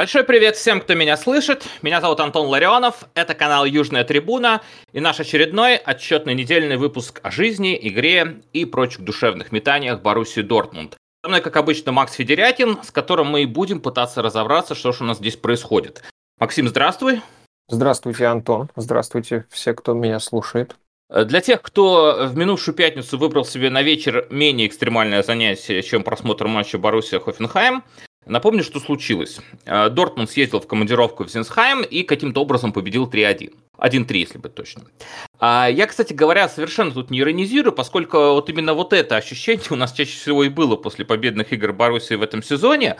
[0.00, 1.66] Большой привет всем, кто меня слышит.
[1.82, 4.62] Меня зовут Антон Ларионов, это канал Южная Трибуна
[4.94, 10.96] и наш очередной отчетный недельный выпуск о жизни, игре и прочих душевных метаниях Боруссии Дортмунд.
[11.22, 15.04] Со мной, как обычно, Макс Федерякин, с которым мы и будем пытаться разобраться, что же
[15.04, 16.02] у нас здесь происходит.
[16.38, 17.20] Максим, здравствуй.
[17.68, 18.70] Здравствуйте, Антон.
[18.76, 20.76] Здравствуйте все, кто меня слушает.
[21.10, 26.46] Для тех, кто в минувшую пятницу выбрал себе на вечер менее экстремальное занятие, чем просмотр
[26.46, 27.84] матча Боруссия Хофенхайм,
[28.26, 29.40] Напомню, что случилось.
[29.64, 33.54] Э, Дортмунд съездил в командировку в Зинсхайм и каким-то образом победил 3-1.
[33.78, 34.88] 1-3, если быть точным.
[35.38, 39.76] А я, кстати говоря, совершенно тут не иронизирую, поскольку вот именно вот это ощущение у
[39.76, 42.96] нас чаще всего и было после победных игр Боруссии в этом сезоне.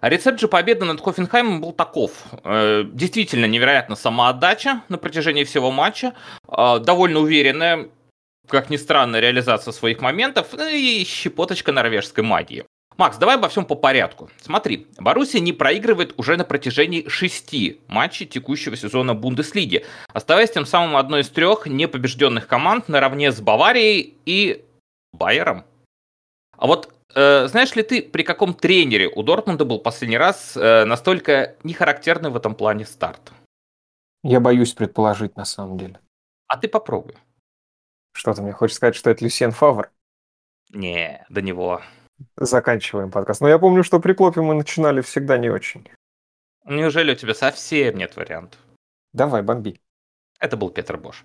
[0.00, 2.12] А рецепт же победы над Хофенхаймом был таков.
[2.44, 6.14] Э, действительно невероятно самоотдача на протяжении всего матча.
[6.48, 7.88] Э, довольно уверенная,
[8.48, 12.64] как ни странно, реализация своих моментов ну и щепоточка норвежской магии.
[12.96, 14.30] Макс, давай обо всем по порядку.
[14.40, 20.96] Смотри, Боруссия не проигрывает уже на протяжении шести матчей текущего сезона Бундеслиги, оставаясь тем самым
[20.96, 24.64] одной из трех непобежденных команд наравне с Баварией и
[25.12, 25.64] Байером.
[26.56, 30.84] А вот э, знаешь ли ты, при каком тренере у Дортмунда был последний раз э,
[30.84, 33.32] настолько нехарактерный в этом плане старт?
[34.22, 35.98] Я боюсь предположить на самом деле.
[36.46, 37.16] А ты попробуй.
[38.14, 39.90] Что ты мне хочешь сказать, что это Люсьен Фавр?
[40.70, 41.82] Не, до него.
[42.36, 43.40] Заканчиваем подкаст.
[43.40, 45.88] Но я помню, что при Клопе мы начинали всегда не очень.
[46.64, 48.60] Неужели у тебя совсем нет вариантов?
[49.12, 49.80] Давай, бомби.
[50.38, 51.24] Это был Петр Бош.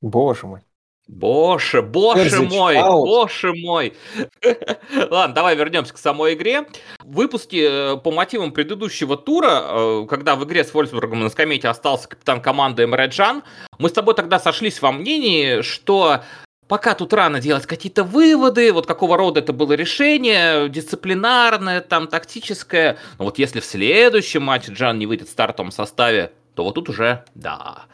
[0.00, 0.60] Боже мой.
[1.06, 3.06] Боже, боже мой, аут.
[3.06, 3.92] боже мой.
[5.10, 6.66] Ладно, давай вернемся к самой игре.
[7.00, 11.68] В выпуске э, по мотивам предыдущего тура, э, когда в игре с Вольсбургом на скамейке
[11.68, 13.42] остался капитан команды Эмре Джан,
[13.78, 16.22] мы с тобой тогда сошлись во мнении, что
[16.66, 22.96] Пока тут рано делать какие-то выводы, вот какого рода это было решение, дисциплинарное, там, тактическое.
[23.18, 26.88] Но вот если в следующем матче Джан не выйдет в стартовом составе, то вот тут
[26.88, 27.84] уже, да,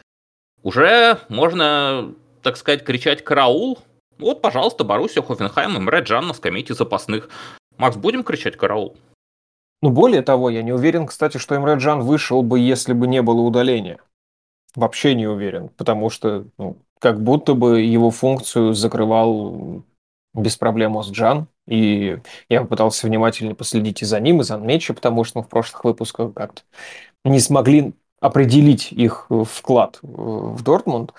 [0.63, 2.13] уже можно,
[2.43, 3.79] так сказать, кричать «караул».
[4.17, 7.29] Вот, пожалуйста, Боруссия, Хофенхайм, Эмре Джан на скамейке запасных.
[7.77, 8.95] Макс, будем кричать «караул»?
[9.81, 13.21] Ну, более того, я не уверен, кстати, что Эмре Джан вышел бы, если бы не
[13.21, 13.99] было удаления.
[14.75, 19.83] Вообще не уверен, потому что ну, как будто бы его функцию закрывал
[20.33, 21.47] без проблем Осджан.
[21.67, 22.17] И
[22.49, 25.83] я попытался внимательно последить и за ним, и за Мечи, потому что мы в прошлых
[25.83, 26.61] выпусках как-то
[27.23, 31.13] не смогли определить их вклад в Дортмунд.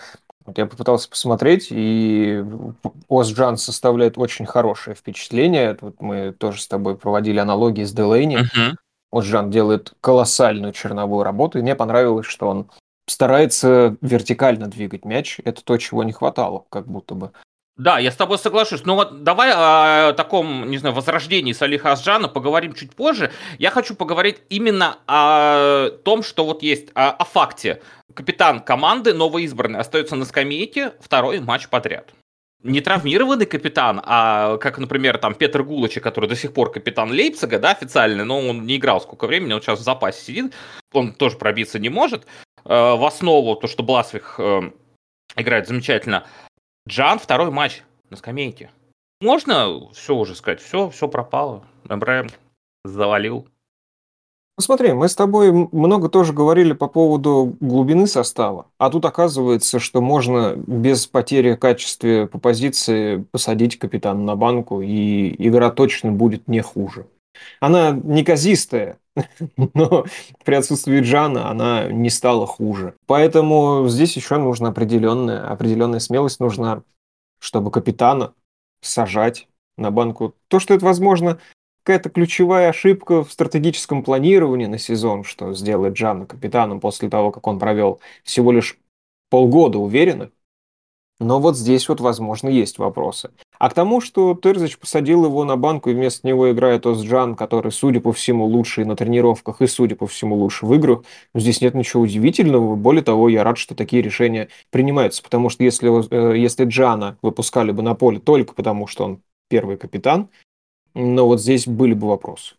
[0.45, 2.45] Вот я попытался посмотреть, и
[3.09, 5.77] Осджан составляет очень хорошее впечатление.
[5.81, 8.39] Вот мы тоже с тобой проводили аналогии с Делейни.
[8.39, 8.75] Uh-huh.
[9.13, 12.67] Осджан делает колоссальную черновую работу, и мне понравилось, что он
[13.07, 15.41] старается вертикально двигать мяч.
[15.45, 17.33] Это то, чего не хватало, как будто бы.
[17.77, 18.85] Да, я с тобой соглашусь.
[18.85, 23.33] Но вот давай о таком, не знаю, возрождении Салиха Асджана поговорим чуть позже.
[23.59, 27.83] Я хочу поговорить именно о том, что вот есть, о, факте.
[28.13, 32.13] Капитан команды, новоизбранный, остается на скамейке второй матч подряд.
[32.63, 37.59] Не травмированный капитан, а как, например, там Петр Гулыча, который до сих пор капитан Лейпцига,
[37.59, 40.53] да, официальный, но он не играл сколько времени, он сейчас в запасе сидит,
[40.93, 42.25] он тоже пробиться не может.
[42.65, 44.71] Э, в основу, то, что Бласвих э,
[45.37, 46.25] играет замечательно.
[46.89, 48.71] Джан второй матч на скамейке.
[49.21, 51.65] Можно все уже сказать, все, все пропало.
[51.89, 52.27] Эмбре
[52.85, 53.47] завалил.
[54.59, 59.79] Ну смотри, мы с тобой много тоже говорили по поводу глубины состава, а тут оказывается,
[59.79, 66.49] что можно без потери качества по позиции посадить капитана на банку, и игра точно будет
[66.49, 67.07] не хуже.
[67.61, 68.99] Она неказистая,
[69.75, 70.05] но
[70.45, 72.95] при отсутствии Джана она не стала хуже.
[73.07, 76.83] Поэтому здесь еще нужна определенная, определенная смелость нужна,
[77.39, 78.35] чтобы капитана
[78.81, 80.35] сажать на банку.
[80.49, 81.39] То, что это, возможно,
[81.85, 87.47] какая-то ключевая ошибка в стратегическом планировании на сезон, что сделает Джана капитаном после того, как
[87.47, 88.79] он провел всего лишь
[89.31, 90.31] полгода уверенно,
[91.21, 93.31] но вот здесь вот, возможно, есть вопросы.
[93.59, 97.71] А к тому, что Терзич посадил его на банку, и вместо него играет Озджан, который,
[97.71, 101.05] судя по всему, лучший на тренировках и, судя по всему, лучше в играх,
[101.35, 102.75] здесь нет ничего удивительного.
[102.75, 107.71] Более того, я рад, что такие решения принимаются, потому что если, э, если Джана выпускали
[107.71, 110.29] бы на поле только потому, что он первый капитан,
[110.95, 112.55] но вот здесь были бы вопросы.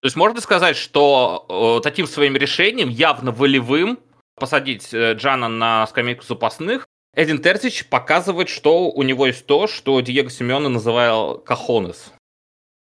[0.00, 3.98] То есть можно сказать, что э, таким своим решением, явно волевым,
[4.36, 6.86] посадить э, Джана на скамейку запасных,
[7.18, 12.12] Эдин Терзич показывает, что у него есть то, что Диего Симеона называл кахонес.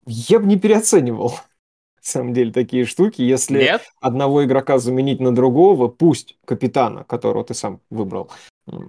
[0.04, 3.22] Я бы не переоценивал, на самом деле, такие штуки.
[3.22, 3.90] Если Нет?
[4.02, 8.30] одного игрока заменить на другого, пусть капитана, которого ты сам выбрал,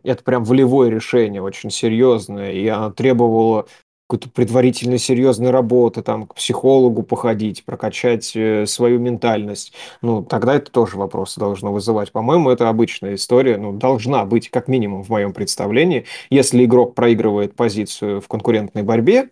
[0.03, 3.65] это прям волевое решение, очень серьезное, и оно требовало
[4.09, 10.71] какой-то предварительной серьезной работы, там, к психологу походить, прокачать э, свою ментальность, ну, тогда это
[10.71, 12.11] тоже вопросы должно вызывать.
[12.11, 16.05] По-моему, это обычная история, ну, должна быть, как минимум, в моем представлении.
[16.31, 19.29] Если игрок проигрывает позицию в конкурентной борьбе,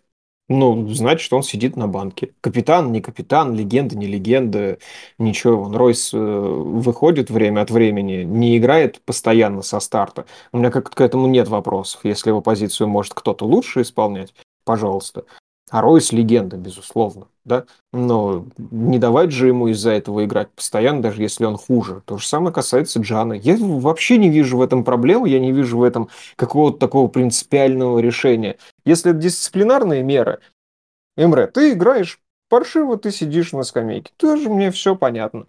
[0.50, 2.33] ну, значит, он сидит на банке.
[2.39, 4.77] Капитан, не капитан, легенда, не легенда,
[5.18, 5.63] ничего.
[5.63, 10.25] Он Ройс э, выходит время от времени, не играет постоянно со старта.
[10.53, 12.01] У меня как к этому нет вопросов.
[12.03, 14.33] Если его позицию может кто-то лучше исполнять,
[14.68, 15.24] пожалуйста.
[15.69, 17.66] А Ройс легенда, безусловно, да?
[17.92, 22.04] Но не давать же ему из-за этого играть постоянно, даже если он хуже.
[22.06, 23.34] То же самое касается Джана.
[23.34, 28.00] Я вообще не вижу в этом проблемы, я не вижу в этом какого-то такого принципиального
[28.00, 28.58] решения.
[28.86, 30.40] Если это дисциплинарные меры,
[31.18, 34.12] Эмре, ты играешь паршиво, ты сидишь на скамейке.
[34.18, 35.48] Тоже мне все понятно.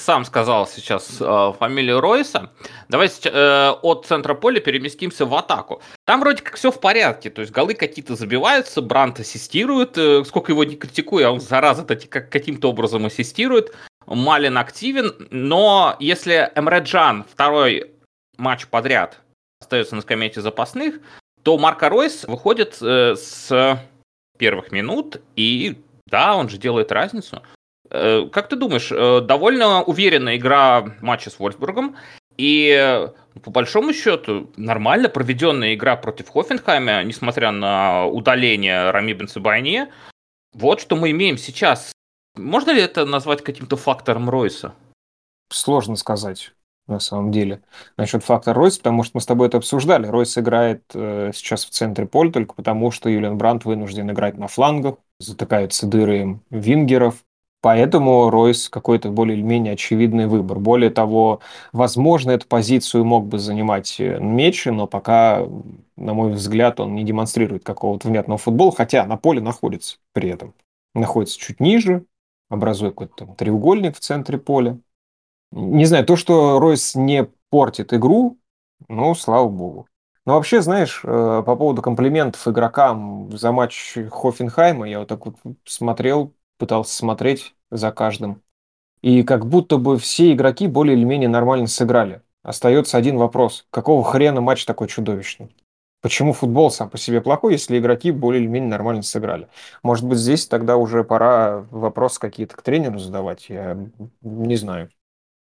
[0.00, 2.50] Сам сказал сейчас э, фамилию Ройса.
[2.88, 5.82] Давай э, от центра поля переместимся в атаку.
[6.04, 10.52] Там вроде как все в порядке, то есть голы какие-то забиваются, Брант ассистирует, э, сколько
[10.52, 13.74] его не критикую, а он, зараза, как, каким-то образом ассистирует.
[14.06, 17.92] Малин активен, но если Эмре Джан второй
[18.38, 19.18] матч подряд
[19.60, 20.96] остается на скамейке запасных,
[21.42, 23.78] то Марко Ройс выходит э, с
[24.38, 27.42] первых минут, и да, он же делает разницу.
[27.90, 31.96] Э, как ты думаешь, э, довольно уверенная игра матча с Вольфсбургом,
[32.36, 33.08] и
[33.42, 39.92] по большому счету нормально проведенная игра против Хофенхайма, несмотря на удаление Рами Бенцебайне.
[40.54, 41.92] Вот что мы имеем сейчас.
[42.36, 44.74] Можно ли это назвать каким-то фактором Ройса?
[45.50, 46.52] Сложно сказать
[46.90, 47.62] на самом деле,
[47.96, 50.06] насчет фактора Ройс, потому что мы с тобой это обсуждали.
[50.06, 54.48] Ройс играет э, сейчас в центре поля только потому, что Юлиан Брандт вынужден играть на
[54.48, 57.24] флангах, затыкаются дыры вингеров,
[57.62, 60.58] Поэтому Ройс какой-то более или менее очевидный выбор.
[60.58, 61.40] Более того,
[61.72, 65.46] возможно, эту позицию мог бы занимать э, Мечи, но пока,
[65.96, 70.54] на мой взгляд, он не демонстрирует какого-то внятного футбола, хотя на поле находится при этом.
[70.94, 72.06] Находится чуть ниже,
[72.48, 74.78] образуя какой-то треугольник в центре поля.
[75.52, 78.38] Не знаю, то, что Ройс не портит игру,
[78.88, 79.86] ну, слава богу.
[80.26, 85.36] Но вообще, знаешь, э, по поводу комплиментов игрокам за матч Хофенхайма, я вот так вот
[85.64, 88.42] смотрел, пытался смотреть за каждым.
[89.02, 92.22] И как будто бы все игроки более или менее нормально сыграли.
[92.42, 93.66] Остается один вопрос.
[93.70, 95.56] Какого хрена матч такой чудовищный?
[96.02, 99.48] Почему футбол сам по себе плохой, если игроки более или менее нормально сыграли?
[99.82, 103.50] Может быть, здесь тогда уже пора вопросы какие-то к тренеру задавать?
[103.50, 103.76] Я
[104.22, 104.90] не знаю.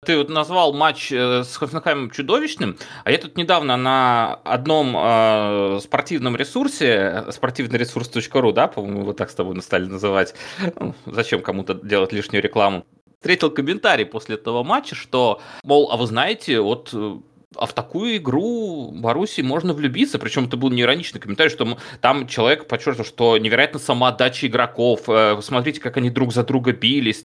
[0.07, 5.81] Ты вот назвал матч э, с Хофенхаймом чудовищным, а я тут недавно на одном э,
[5.83, 10.35] спортивном ресурсе, спортивный ресурс.ру, да, по-моему, его так с тобой стали называть,
[10.79, 12.87] ну, зачем кому-то делать лишнюю рекламу,
[13.19, 17.19] встретил комментарий после этого матча, что, мол, а вы знаете, вот э,
[17.57, 20.19] а в такую игру Баруси можно влюбиться.
[20.19, 25.09] Причем это был не ироничный комментарий, что там человек подчеркнул, что невероятно самоотдача игроков.
[25.09, 27.25] Э, смотрите, как они друг за друга бились.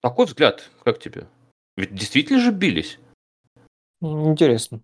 [0.00, 1.26] Такой взгляд, как тебе?
[1.76, 2.98] Ведь действительно же бились.
[4.00, 4.80] Интересно.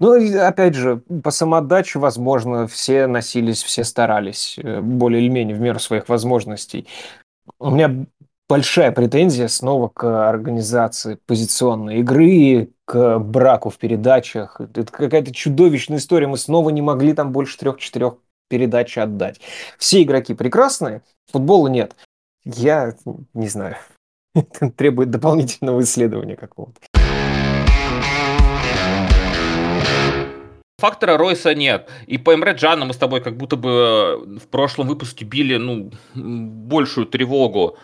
[0.00, 5.60] Ну, опять же, по самоотдаче, возможно, все носились, все старались, э, более или менее в
[5.60, 6.86] меру своих возможностей.
[7.58, 8.06] У меня
[8.48, 14.60] большая претензия снова к организации позиционной игры, к браку в передачах.
[14.60, 16.28] Это какая-то чудовищная история.
[16.28, 19.40] Мы снова не могли там больше трех-четырех передач отдать.
[19.78, 21.96] Все игроки прекрасные, футбола нет.
[22.44, 22.94] Я
[23.34, 23.76] не знаю.
[24.36, 26.80] Это требует дополнительного исследования какого-то.
[30.78, 31.88] Фактора Ройса нет.
[32.06, 35.56] И по Эмре Джану мы с тобой как будто бы э, в прошлом выпуске били
[35.56, 37.78] ну, большую тревогу.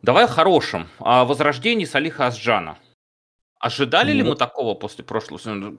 [0.00, 0.88] Давай о хорошем.
[0.98, 2.78] О возрождении Салиха Асджана.
[3.60, 4.16] Ожидали Нет.
[4.16, 5.76] ли мы такого после прошлого сезона?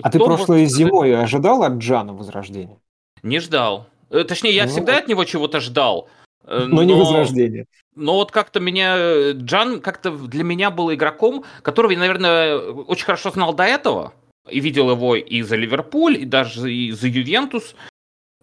[0.00, 2.78] А ты прошлой зимой ожидал от Джана возрождения?
[3.24, 3.88] Не ждал.
[4.10, 6.08] Э, точнее, я ну, всегда от него чего-то ждал.
[6.44, 7.66] Э, но, но не возрождение.
[7.96, 8.96] Но вот как-то меня...
[8.96, 14.12] Э, Джан как-то для меня был игроком, которого я, наверное, очень хорошо знал до этого.
[14.50, 17.74] И видел его и за Ливерпуль, и даже и за Ювентус.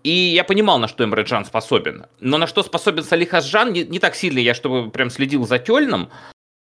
[0.04, 2.06] И я понимал, на что Эмре Джан способен.
[2.20, 5.60] Но на что способен Салих Асжан, не, не так сильно я, чтобы прям следил за
[5.60, 6.10] Тёльным,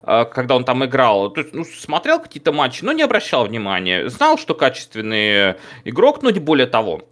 [0.02, 1.30] э, когда он там играл.
[1.30, 4.08] То есть, ну, смотрел какие-то матчи, но не обращал внимания.
[4.08, 5.54] Знал, что качественный
[5.84, 7.02] игрок, но не более того.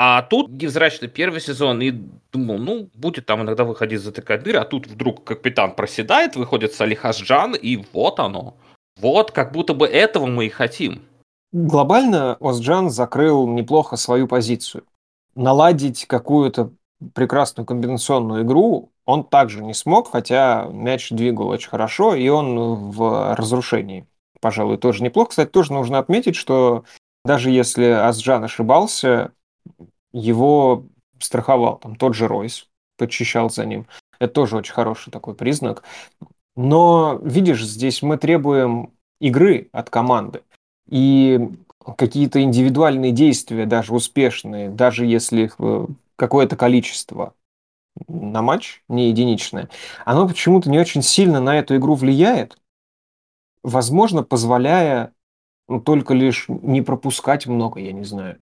[0.00, 1.90] А тут невзрачный первый сезон, и
[2.30, 7.04] думал, ну, будет там иногда выходить затыкать дыры, а тут вдруг капитан проседает, выходит Салих
[7.04, 8.54] Асджан, и вот оно.
[9.00, 11.02] Вот, как будто бы этого мы и хотим.
[11.50, 14.84] Глобально Озджан закрыл неплохо свою позицию.
[15.34, 16.70] Наладить какую-то
[17.12, 23.34] прекрасную комбинационную игру он также не смог, хотя мяч двигал очень хорошо, и он в
[23.34, 24.06] разрушении.
[24.40, 25.30] Пожалуй, тоже неплохо.
[25.30, 26.84] Кстати, тоже нужно отметить, что
[27.24, 29.32] Даже если Асджан ошибался,
[30.12, 30.86] его
[31.18, 33.86] страховал там тот же Ройс, подчищал за ним.
[34.18, 35.84] Это тоже очень хороший такой признак.
[36.56, 40.42] Но, видишь, здесь мы требуем игры от команды.
[40.88, 41.38] И
[41.96, 45.86] какие-то индивидуальные действия, даже успешные, даже если их э,
[46.16, 47.34] какое-то количество
[48.06, 49.68] на матч, не единичное,
[50.04, 52.58] оно почему-то не очень сильно на эту игру влияет,
[53.62, 55.12] возможно, позволяя
[55.68, 58.38] ну, только лишь не пропускать много, я не знаю.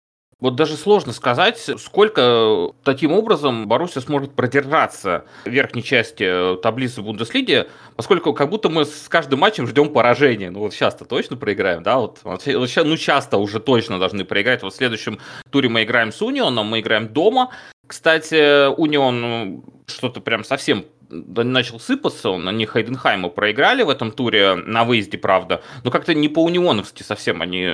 [0.41, 7.67] Вот даже сложно сказать, сколько таким образом Боруссия сможет продержаться в верхней части таблицы Бундеслиги,
[7.95, 10.49] поскольку как будто мы с каждым матчем ждем поражения.
[10.49, 11.99] Ну вот сейчас-то точно проиграем, да?
[11.99, 14.63] Вот, ну часто уже точно должны проиграть.
[14.63, 15.19] Вот в следующем
[15.51, 17.51] туре мы играем с Унионом, мы играем дома.
[17.85, 24.55] Кстати, Унион ну, что-то прям совсем начал сыпаться, он, они Хайденхайму проиграли в этом туре,
[24.55, 27.65] на выезде, правда, но как-то не по-унионовски совсем они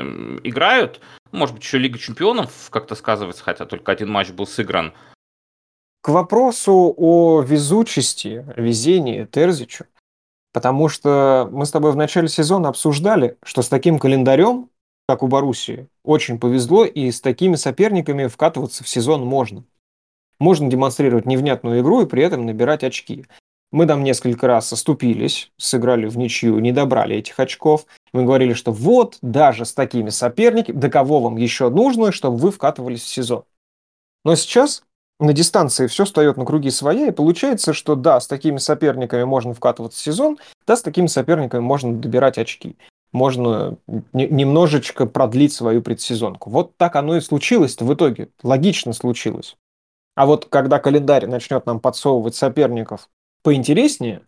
[0.44, 1.00] играют,
[1.32, 4.94] может быть, еще Лига Чемпионов как-то сказывается, хотя только один матч был сыгран.
[6.02, 9.86] К вопросу о везучести, везении Терзичу,
[10.54, 14.70] потому что мы с тобой в начале сезона обсуждали, что с таким календарем,
[15.08, 19.64] как у Боруссии, очень повезло, и с такими соперниками вкатываться в сезон можно.
[20.40, 23.26] Можно демонстрировать невнятную игру и при этом набирать очки.
[23.72, 27.86] Мы там несколько раз оступились, сыграли в ничью, не добрали этих очков.
[28.14, 32.52] Мы говорили, что вот, даже с такими соперниками, до кого вам еще нужно, чтобы вы
[32.52, 33.44] вкатывались в сезон.
[34.24, 34.84] Но сейчас
[35.20, 39.54] на дистанции все встает на круги своя, и получается, что да, с такими соперниками можно
[39.54, 42.78] вкатываться в сезон, да, с такими соперниками можно добирать очки.
[43.12, 43.78] Можно
[44.14, 46.50] немножечко продлить свою предсезонку.
[46.50, 48.30] Вот так оно и случилось в итоге.
[48.44, 49.58] Логично случилось.
[50.16, 53.10] А вот когда календарь начнет нам подсовывать соперников
[53.48, 54.28] поинтереснее,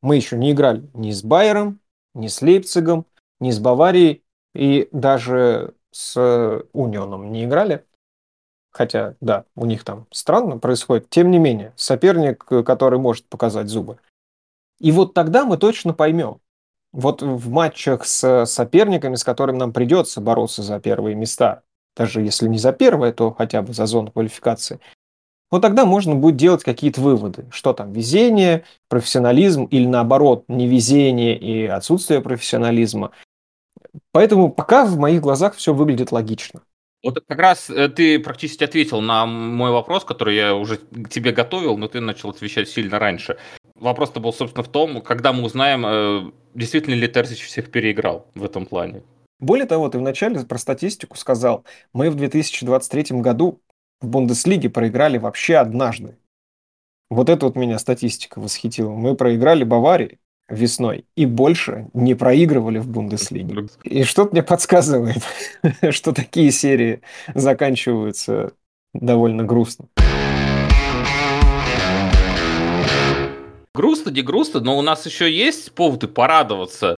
[0.00, 1.80] мы еще не играли ни с Байером,
[2.14, 3.04] ни с Лейпцигом,
[3.40, 4.24] ни с Баварией,
[4.54, 7.84] и даже с Унионом не играли.
[8.70, 11.10] Хотя, да, у них там странно происходит.
[11.10, 13.98] Тем не менее, соперник, который может показать зубы.
[14.80, 16.40] И вот тогда мы точно поймем.
[16.90, 22.48] Вот в матчах с соперниками, с которыми нам придется бороться за первые места, даже если
[22.48, 24.80] не за первое, то хотя бы за зону квалификации,
[25.52, 31.66] вот тогда можно будет делать какие-то выводы, что там везение, профессионализм или наоборот невезение и
[31.66, 33.10] отсутствие профессионализма.
[34.12, 36.62] Поэтому пока в моих глазах все выглядит логично.
[37.04, 41.32] Вот как раз э, ты практически ответил на мой вопрос, который я уже к тебе
[41.32, 43.36] готовил, но ты начал отвечать сильно раньше.
[43.74, 48.42] Вопрос-то был, собственно, в том, когда мы узнаем, э, действительно ли Терзич всех переиграл в
[48.42, 49.02] этом плане.
[49.38, 53.60] Более того, ты вначале про статистику сказал, мы в 2023 году
[54.02, 56.16] в Бундеслиге проиграли вообще однажды.
[57.08, 58.90] Вот это вот меня статистика восхитила.
[58.90, 60.18] Мы проиграли Баварии
[60.48, 63.68] весной и больше не проигрывали в Бундеслиге.
[63.84, 65.22] И что-то мне подсказывает,
[65.90, 67.00] что такие серии
[67.34, 68.52] заканчиваются
[68.92, 69.86] довольно грустно.
[73.74, 76.96] Грустно, не грустно, но у нас еще есть поводы порадоваться.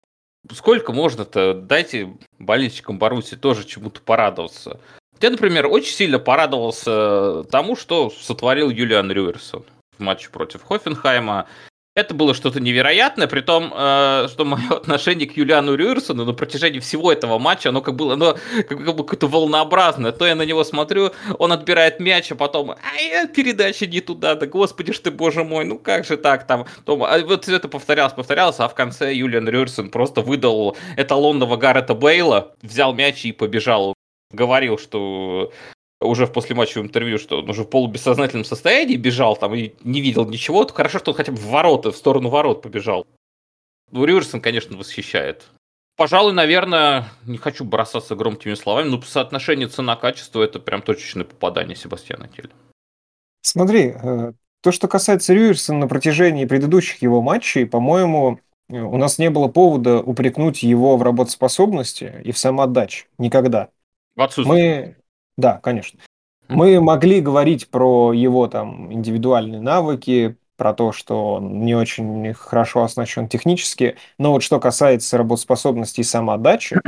[0.53, 1.55] Сколько можно-то?
[1.55, 4.81] Дайте болельщикам Баруси тоже чему-то порадоваться.
[5.21, 9.65] Я, например, очень сильно порадовался тому, что сотворил Юлиан Рюерсон
[9.99, 11.47] в матче против Хофенхайма.
[11.97, 16.81] Это было что-то невероятное, при том, э, что мое отношение к Юлиану Рюерсону на протяжении
[16.81, 18.37] всего этого матча, оно как было, оно
[18.69, 20.11] как, как бы какое-то волнообразное.
[20.11, 24.47] То я на него смотрю, он отбирает мяч, а потом, ай, передача не туда, да
[24.47, 26.67] господи ж ты, боже мой, ну как же так там.
[26.85, 31.95] Том, а вот это повторялось, повторялось, а в конце Юлиан Рюерсон просто выдал эталонного Гаррета
[31.95, 33.95] Бейла, взял мяч и побежал
[34.35, 35.53] говорил, что
[36.01, 40.29] уже в послематчевом интервью, что он уже в полубессознательном состоянии бежал там и не видел
[40.29, 43.07] ничего, то хорошо, что он хотя бы в ворота, в сторону ворот побежал.
[43.91, 45.45] Ну, Риверсон, конечно, восхищает.
[45.97, 51.77] Пожалуй, наверное, не хочу бросаться громкими словами, но по соотношению цена-качество это прям точечное попадание
[51.77, 52.51] Себастьяна Келли.
[53.43, 59.31] Смотри, э, то, что касается Рюерсона на протяжении предыдущих его матчей, по-моему, у нас не
[59.31, 63.07] было повода упрекнуть его в работоспособности и в самоотдаче.
[63.19, 63.69] Никогда.
[64.17, 64.87] В отсутствие.
[64.87, 64.97] Мы,
[65.37, 66.01] да, конечно.
[66.49, 72.85] Мы могли говорить про его там индивидуальные навыки, про то, что он не очень хорошо
[72.85, 76.81] оснащен технически, но вот что касается работоспособности и самоотдачи,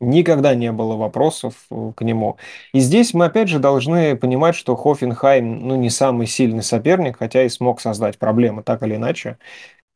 [0.00, 2.36] никогда не было вопросов э, к нему.
[2.72, 7.44] И здесь мы опять же должны понимать, что Хофенхайм ну, не самый сильный соперник, хотя
[7.44, 9.38] и смог создать проблемы так или иначе.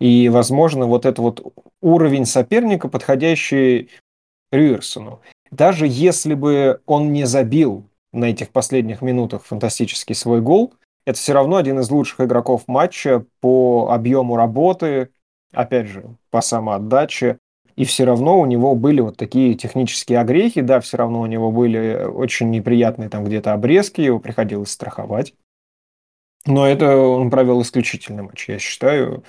[0.00, 1.42] И, возможно, вот это вот
[1.82, 3.90] уровень соперника, подходящий
[4.50, 5.20] Рюерсону.
[5.50, 10.74] Даже если бы он не забил на этих последних минутах фантастический свой гол,
[11.04, 15.10] это все равно один из лучших игроков матча по объему работы,
[15.52, 17.38] опять же, по самоотдаче.
[17.78, 21.52] и все равно у него были вот такие технические огрехи, да, все равно у него
[21.52, 25.32] были очень неприятные там где-то обрезки, его приходилось страховать.
[26.44, 29.22] Но это он провел исключительный матч, я считаю,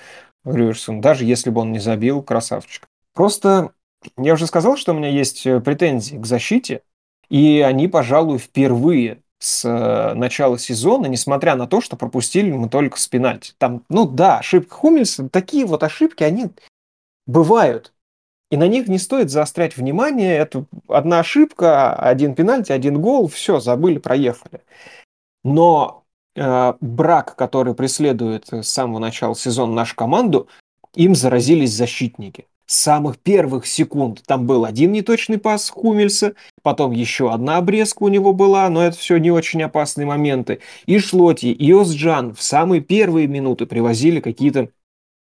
[0.44, 2.88] Рюерсон, даже если бы он не забил, красавчик.
[3.14, 3.70] Просто
[4.16, 6.82] я уже сказал, что у меня есть э, претензии к защите,
[7.28, 12.98] и они, пожалуй, впервые с э, начала сезона, несмотря на то, что пропустили мы только
[12.98, 13.54] с пенальти.
[13.58, 16.50] Там, ну да, ошибка Хумельса, такие вот ошибки, они
[17.26, 17.92] бывают.
[18.50, 20.36] И на них не стоит заострять внимание.
[20.36, 24.62] Это одна ошибка, один пенальти, один гол, все, забыли, проехали.
[25.44, 26.04] Но
[26.34, 30.48] э, брак, который преследует с самого начала сезона нашу команду,
[30.94, 32.46] им заразились защитники.
[32.72, 38.32] Самых первых секунд там был один неточный пас Хумельса, потом еще одна обрезка у него
[38.32, 40.60] была, но это все не очень опасные моменты.
[40.86, 44.68] И Шлоти, и Озджан в самые первые минуты привозили какие-то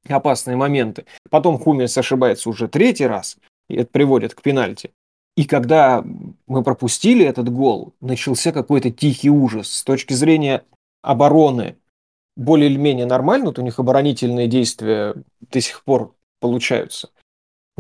[0.09, 1.05] опасные моменты.
[1.31, 3.37] Потом Хумельс ошибается уже третий раз,
[3.69, 4.91] и это приводит к пенальти.
[5.37, 6.05] И когда
[6.49, 9.71] мы пропустили этот гол, начался какой-то тихий ужас.
[9.71, 10.65] С точки зрения
[11.01, 11.77] обороны
[12.37, 15.15] более или менее нормально, вот у них оборонительные действия
[15.53, 17.11] до сих пор получаются.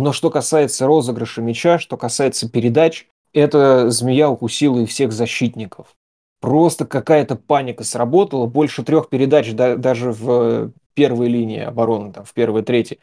[0.00, 5.95] Но что касается розыгрыша мяча, что касается передач, эта змея укусила и всех защитников.
[6.40, 8.47] Просто какая-то паника сработала.
[8.47, 12.99] Больше трех передач да, даже в первой линии обороны, там, в первой трети,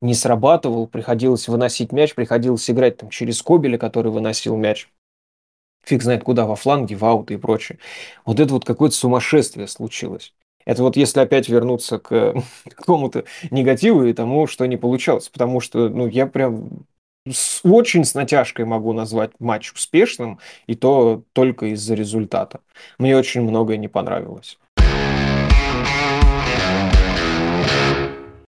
[0.00, 0.86] не срабатывал.
[0.86, 4.88] Приходилось выносить мяч, приходилось играть там, через Кобеля, который выносил мяч.
[5.84, 7.78] Фиг знает куда, во фланге, в ауты и прочее.
[8.24, 10.34] Вот это вот какое-то сумасшествие случилось.
[10.68, 12.34] Это вот если опять вернуться к
[12.76, 15.30] какому-то негативу и тому, что не получалось.
[15.30, 16.84] Потому что ну, я прям
[17.26, 22.60] с, очень с натяжкой могу назвать матч успешным, и то только из-за результата.
[22.98, 24.58] Мне очень многое не понравилось.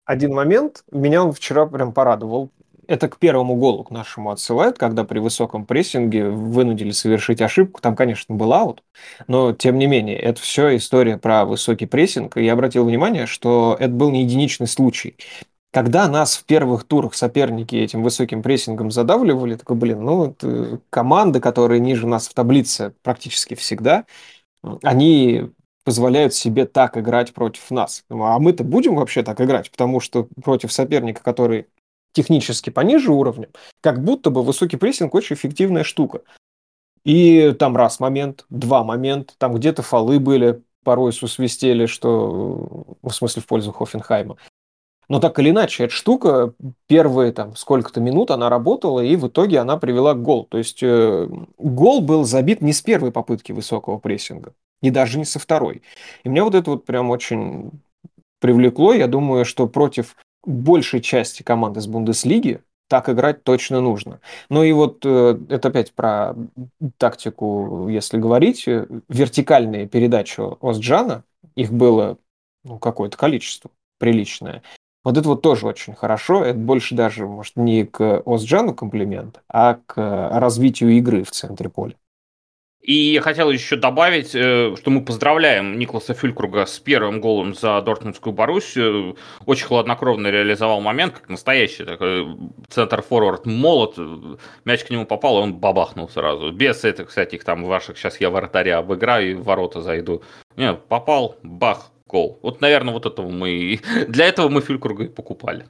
[0.05, 2.49] Один момент, меня он вчера прям порадовал.
[2.87, 7.81] Это к первому голу к нашему отсылают, когда при высоком прессинге вынудили совершить ошибку.
[7.81, 8.83] Там, конечно, был аут,
[9.27, 12.37] но тем не менее, это все история про высокий прессинг.
[12.37, 15.15] И я обратил внимание, что это был не единичный случай.
[15.71, 21.41] Когда нас в первых турах соперники этим высоким прессингом задавливали, такой, блин, ну, вот, команды,
[21.41, 24.05] которые ниже нас в таблице практически всегда,
[24.83, 25.49] они
[25.83, 28.05] позволяют себе так играть против нас.
[28.09, 31.67] А мы-то будем вообще так играть, потому что против соперника, который
[32.15, 33.49] технически пониже уровнем,
[33.81, 36.21] как будто бы высокий прессинг очень эффективная штука.
[37.03, 43.41] И там раз момент, два момента, там где-то фолы были, порой сусвистели, что в смысле
[43.41, 44.37] в пользу Хофенхайма.
[45.07, 46.53] Но так или иначе, эта штука
[46.87, 50.45] первые там сколько-то минут она работала, и в итоге она привела к гол.
[50.45, 51.27] То есть э,
[51.59, 55.83] гол был забит не с первой попытки высокого прессинга, и даже не со второй.
[56.23, 57.71] И меня вот это вот прям очень
[58.39, 58.93] привлекло.
[58.93, 64.19] Я думаю, что против большей части команд из Бундеслиги так играть точно нужно.
[64.49, 66.35] Ну и вот э, это опять про
[66.97, 68.65] тактику, если говорить.
[68.67, 71.23] Вертикальные передачи Остджана,
[71.55, 72.17] их было
[72.63, 74.61] ну, какое-то количество приличное.
[75.03, 76.43] Вот это вот тоже очень хорошо.
[76.43, 79.95] Это больше даже, может, не к Озджану комплимент, а к
[80.39, 81.95] развитию игры в центре поля.
[82.85, 87.81] И я хотел еще добавить, э, что мы поздравляем Никласа Фюлькруга с первым голом за
[87.81, 89.17] Дортмундскую Боруссию.
[89.47, 92.27] Очень хладнокровно реализовал момент, как настоящий такой
[92.69, 93.97] центр-форвард молот.
[94.65, 96.51] Мяч к нему попал, и он бабахнул сразу.
[96.51, 100.21] Без этих, кстати, там ваших, сейчас я вратаря обыграю и в ворота зайду.
[100.55, 102.37] Не, попал, бах, гол.
[102.43, 103.79] Вот, наверное, вот этого мы...
[104.07, 105.65] Для этого мы Фюлькруга и покупали.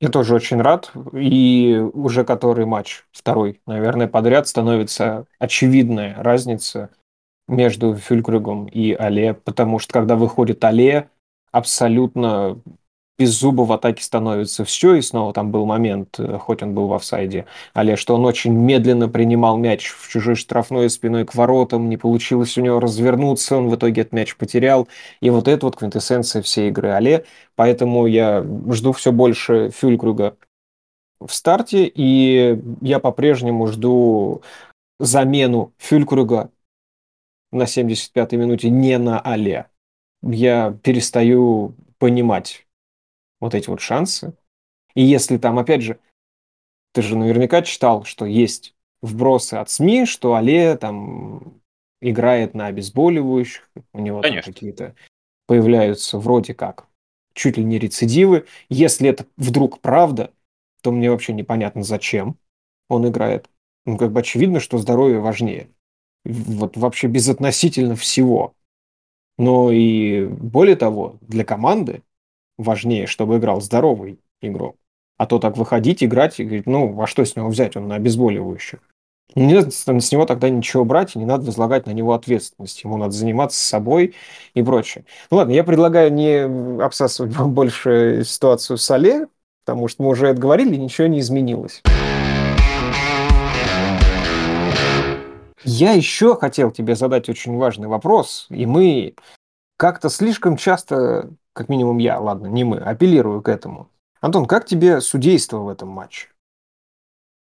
[0.00, 0.92] Я тоже очень рад.
[1.12, 6.90] И уже который матч, второй, наверное, подряд, становится очевидная разница
[7.48, 11.08] между Фюлькругом и Але, потому что когда выходит Але,
[11.52, 12.60] абсолютно
[13.18, 16.86] без зуба в атаке становится все, и снова там был момент, э, хоть он был
[16.88, 21.88] в офсайде, але что он очень медленно принимал мяч в чужой штрафной спиной к воротам,
[21.88, 24.88] не получилось у него развернуться, он в итоге этот мяч потерял,
[25.20, 27.24] и вот это вот квинтэссенция всей игры але,
[27.54, 30.36] поэтому я жду все больше Фюлькруга
[31.20, 34.42] в старте, и я по-прежнему жду
[34.98, 36.50] замену Фюлькруга
[37.52, 39.66] на 75-й минуте не на але.
[40.22, 42.65] Я перестаю понимать
[43.46, 44.34] вот эти вот шансы.
[44.94, 45.98] И если там, опять же,
[46.92, 51.60] ты же наверняка читал, что есть вбросы от СМИ, что Але там
[52.00, 54.94] играет на обезболивающих, у него какие-то
[55.46, 56.86] появляются вроде как
[57.34, 58.46] чуть ли не рецидивы.
[58.68, 60.32] Если это вдруг правда,
[60.82, 62.38] то мне вообще непонятно, зачем
[62.88, 63.48] он играет.
[63.84, 65.68] Ну, как бы очевидно, что здоровье важнее.
[66.24, 68.54] Вот вообще безотносительно всего.
[69.38, 72.02] Но и более того, для команды
[72.58, 74.76] важнее, чтобы играл здоровый игрок.
[75.18, 77.94] А то так выходить, играть и говорить, ну, а что с него взять, он на
[77.94, 78.80] обезболивающих.
[79.34, 82.82] Не надо с него тогда ничего брать, и не надо возлагать на него ответственность.
[82.84, 84.14] Ему надо заниматься собой
[84.54, 85.04] и прочее.
[85.30, 89.26] Ну ладно, я предлагаю не обсасывать больше ситуацию в Соле,
[89.64, 91.82] потому что мы уже это говорили, ничего не изменилось.
[95.64, 99.14] Я еще хотел тебе задать очень важный вопрос, и мы
[99.76, 103.90] как-то слишком часто, как минимум я, ладно, не мы, апеллирую к этому.
[104.20, 106.28] Антон, как тебе судейство в этом матче?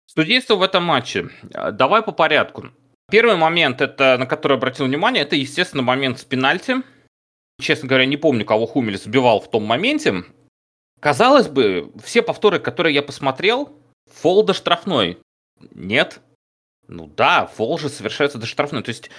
[0.06, 1.30] Судейство в этом матче.
[1.54, 2.72] Э, давай по порядку.
[3.10, 6.84] Первый момент, это, на который обратил внимание, это, естественно, момент с пенальти.
[7.62, 10.26] Честно говоря, не помню, кого Хумель сбивал в том моменте.
[11.00, 13.80] Казалось бы, все повторы, которые я посмотрел,
[14.12, 15.20] фол до штрафной.
[15.74, 16.20] Нет.
[16.90, 18.84] Ну да, фол же совершается до штрафной.
[18.84, 19.10] То есть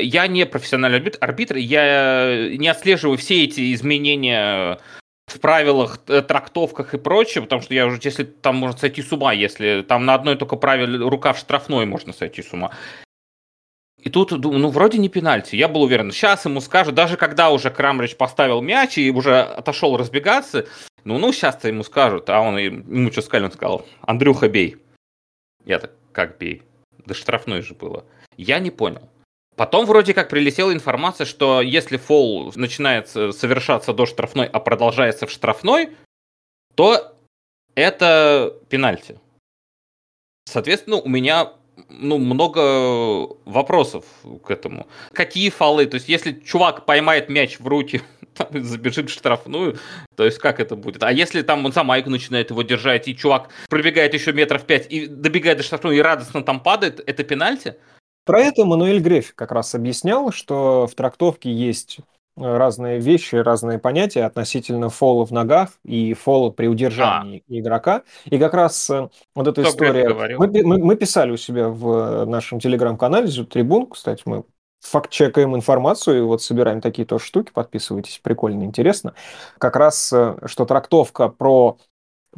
[0.00, 4.78] я не профессиональный арбитр, я не отслеживаю все эти изменения
[5.26, 9.12] в правилах, э, трактовках и прочее, потому что я уже, если там можно сойти с
[9.12, 12.72] ума, если там на одной только правиле рука в штрафной можно сойти с ума.
[14.00, 15.56] И тут, ну, вроде не пенальти.
[15.56, 19.96] Я был уверен, сейчас ему скажут, даже когда уже Крамрич поставил мяч и уже отошел
[19.96, 20.66] разбегаться,
[21.04, 24.76] ну, ну, сейчас-то ему скажут, а он ему что сказали, он сказал, Андрюха, бей.
[25.64, 26.62] Я так, как бей?
[27.04, 28.04] Да штрафной же было.
[28.36, 29.08] Я не понял.
[29.58, 35.32] Потом вроде как прилетела информация, что если фол начинает совершаться до штрафной, а продолжается в
[35.32, 35.96] штрафной,
[36.76, 37.12] то
[37.74, 39.18] это пенальти.
[40.44, 41.54] Соответственно, у меня
[41.88, 44.04] ну, много вопросов
[44.44, 44.86] к этому.
[45.12, 45.86] Какие фолы?
[45.86, 48.02] То есть, если чувак поймает мяч в руки,
[48.34, 49.76] там, забежит в штрафную,
[50.16, 51.02] то есть, как это будет?
[51.02, 54.86] А если там он за майку начинает его держать, и чувак пробегает еще метров пять
[54.88, 57.74] и добегает до штрафной и радостно там падает, это пенальти?
[58.28, 62.00] Про это Мануэль Греф как раз объяснял, что в трактовке есть
[62.36, 67.54] э, разные вещи, разные понятия относительно фола в ногах и фола при удержании а.
[67.54, 68.02] игрока.
[68.26, 70.36] И как раз э, вот эта Кто история...
[70.36, 74.44] Мы, мы, мы писали у себя в нашем телеграм-канале Трибун, кстати, мы
[74.80, 79.14] факт-чекаем информацию, и вот собираем такие тоже штуки, подписывайтесь, прикольно, интересно.
[79.56, 81.78] Как раз, э, что трактовка про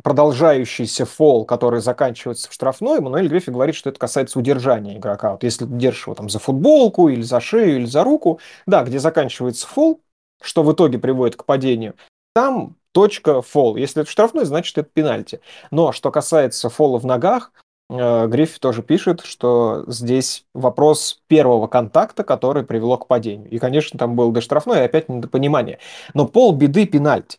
[0.02, 5.32] продолжающийся фол, который заканчивается в штрафной, Мануэль Гриффи говорит, что это касается удержания игрока.
[5.32, 8.98] Вот если держишь его там за футболку или за шею или за руку, да, где
[8.98, 10.00] заканчивается фол,
[10.42, 11.94] что в итоге приводит к падению,
[12.34, 13.76] там точка фол.
[13.76, 15.40] Если это штрафной, значит это пенальти.
[15.70, 17.52] Но что касается фола в ногах,
[17.88, 23.50] э, Гриффи тоже пишет, что здесь вопрос первого контакта, который привело к падению.
[23.50, 25.78] И, конечно, там был до штрафной, и опять недопонимание.
[26.14, 27.38] Но пол беды пенальти.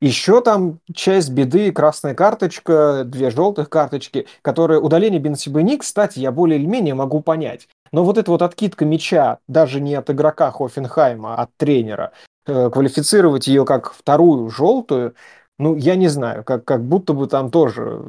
[0.00, 6.58] Еще там часть беды, красная карточка, две желтых карточки, которые удаление Бенсибени, кстати, я более
[6.58, 7.68] или менее могу понять.
[7.90, 12.12] Но вот эта вот откидка мяча, даже не от игрока Хофенхайма, а от тренера,
[12.46, 15.14] э, квалифицировать ее как вторую желтую,
[15.58, 18.00] ну, я не знаю, как, как будто бы там тоже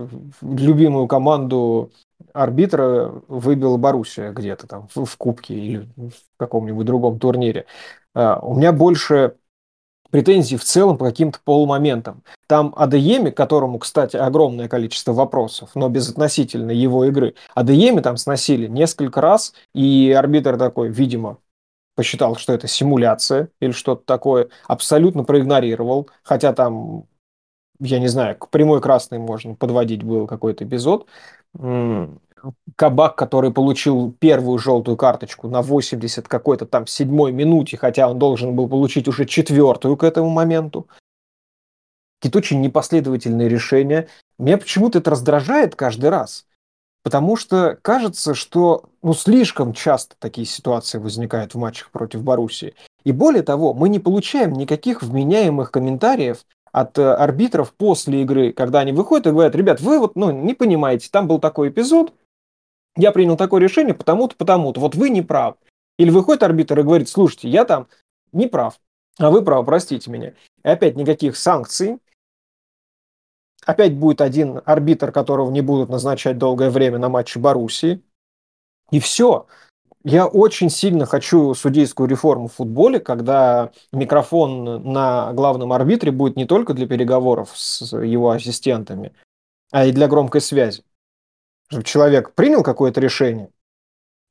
[0.42, 1.92] любимую команду
[2.34, 7.66] арбитра выбил Боруссия где-то там в, в Кубке или в каком-нибудь другом турнире.
[8.16, 9.36] Uh, у меня больше
[10.12, 12.24] претензий в целом по каким-то полумоментам.
[12.48, 19.22] Там Адееми, которому, кстати, огромное количество вопросов, но безотносительно его игры, Адееми там сносили несколько
[19.22, 21.38] раз, и арбитр такой, видимо,
[21.96, 27.06] посчитал, что это симуляция или что-то такое, абсолютно проигнорировал, хотя там,
[27.80, 31.08] я не знаю, к прямой красной можно подводить был какой-то эпизод.
[32.76, 38.56] Кабак, который получил первую желтую карточку на 80 какой-то там седьмой минуте, хотя он должен
[38.56, 40.88] был получить уже четвертую к этому моменту.
[42.20, 44.08] Какие-то очень непоследовательные решения.
[44.38, 46.46] Меня почему-то это раздражает каждый раз.
[47.04, 52.76] Потому что кажется, что ну, слишком часто такие ситуации возникают в матчах против Боруссии.
[53.06, 58.80] И более того, мы не получаем никаких вменяемых комментариев от э, арбитров после игры, когда
[58.80, 62.14] они выходят и говорят, ребят, вы вот ну, не понимаете, там был такой эпизод,
[63.00, 65.56] я принял такое решение потому-то, потому-то, вот вы не прав.
[65.98, 67.88] Или выходит арбитр и говорит, слушайте, я там
[68.32, 68.80] не прав,
[69.18, 70.34] а вы правы, простите меня.
[70.64, 72.00] И опять никаких санкций.
[73.66, 78.02] Опять будет один арбитр, которого не будут назначать долгое время на матче Боруссии.
[78.92, 79.48] И все.
[80.04, 86.46] Я очень сильно хочу судейскую реформу в футболе, когда микрофон на главном арбитре будет не
[86.46, 89.14] только для переговоров с его ассистентами,
[89.72, 90.84] а и для громкой связи
[91.70, 93.50] чтобы человек принял какое-то решение,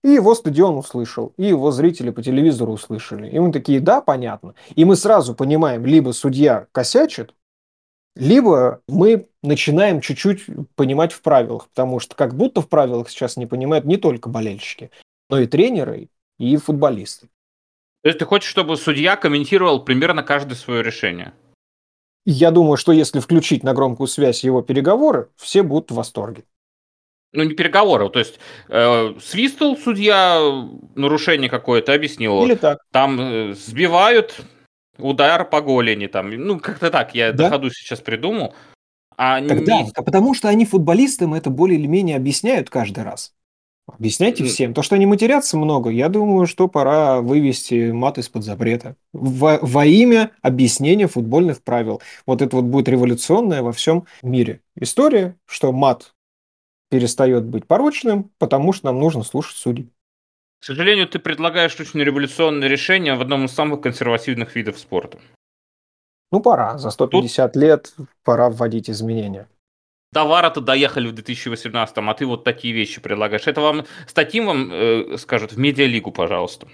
[0.05, 3.29] и его стадион услышал, и его зрители по телевизору услышали.
[3.29, 4.55] И мы такие, да, понятно.
[4.77, 7.35] И мы сразу понимаем, либо судья косячит,
[8.15, 10.47] либо мы начинаем чуть-чуть
[10.77, 14.91] понимать в правилах, потому что как будто в правилах сейчас не понимают не только болельщики,
[15.29, 17.29] но и тренеры, и футболисты.
[18.03, 21.33] То есть ты хочешь, чтобы судья комментировал примерно каждое свое решение?
[22.31, 26.45] я думаю, что если включить на громкую связь его переговоры, все будут в восторге.
[27.33, 28.39] Ну, не переговоры, то есть
[28.69, 32.43] э, свистал судья, нарушение какое-то, объяснил.
[32.45, 32.79] Или так.
[32.91, 34.41] Там э, сбивают,
[34.97, 37.45] удар по голени, там, ну, как-то так, я да?
[37.45, 38.55] до ходу сейчас придумал.
[39.17, 39.91] А Тогда, не...
[39.93, 43.35] потому что они футболистам это более или менее объясняют каждый раз.
[43.87, 44.75] Объясняйте всем.
[44.75, 48.97] То, что они матерятся много, я думаю, что пора вывести мат из-под запрета.
[49.13, 52.03] Во, во имя объяснения футбольных правил.
[52.27, 56.13] Вот это вот будет революционная во всем мире история, что мат
[56.91, 59.91] перестает быть порочным, потому что нам нужно слушать судей.
[60.61, 65.19] К сожалению, ты предлагаешь очень революционное решение в одном из самых консервативных видов спорта.
[66.33, 66.79] Ну, пора.
[66.79, 67.63] За 150 Тут...
[67.63, 69.49] лет пора вводить изменения.
[70.13, 73.47] До Вара-то доехали в 2018, а ты вот такие вещи предлагаешь.
[73.47, 76.67] Это вам статьим вам э, скажут в медиалигу, пожалуйста.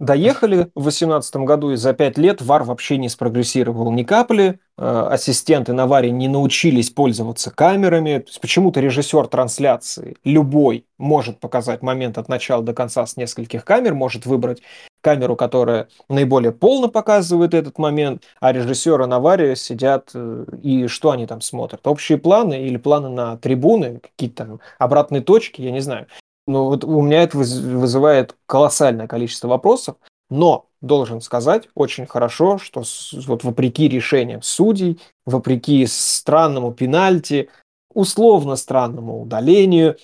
[0.00, 4.60] Доехали в 2018 году, и за пять лет ВАР вообще не спрогрессировал ни капли.
[4.76, 8.18] Э, ассистенты на ВАРе не научились пользоваться камерами.
[8.18, 13.64] То есть почему-то режиссер трансляции, любой, может показать момент от начала до конца с нескольких
[13.64, 14.62] камер, может выбрать
[15.00, 21.10] камеру, которая наиболее полно показывает этот момент, а режиссеры на ВАРе сидят, э, и что
[21.10, 21.84] они там смотрят?
[21.88, 26.06] Общие планы или планы на трибуны, какие-то обратные точки, я не знаю.
[26.48, 29.96] Ну вот у меня это вызывает колоссальное количество вопросов,
[30.30, 32.84] но должен сказать очень хорошо, что
[33.26, 37.50] вот вопреки решениям судей, вопреки странному пенальти,
[37.92, 39.98] условно странному удалению,